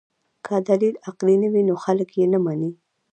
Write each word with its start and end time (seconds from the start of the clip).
که 0.45 0.53
دلیل 0.69 0.95
عقلي 1.07 1.35
نه 1.43 1.47
وي 1.53 1.61
نو 1.69 1.75
خلک 1.85 2.09
یې 2.19 2.25
نه 2.33 2.39
مني. 2.45 2.71